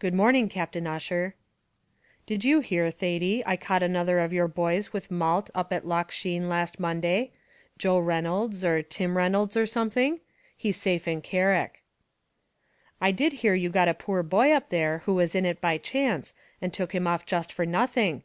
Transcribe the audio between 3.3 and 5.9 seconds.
I caught another of your boys with malt up at